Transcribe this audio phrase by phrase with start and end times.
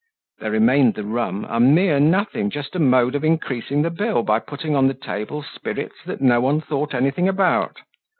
[0.39, 4.39] There remained the rum, a mere nothing, just a mode of increasing the bill by
[4.39, 7.77] putting on the table spirits that no one thought anything about.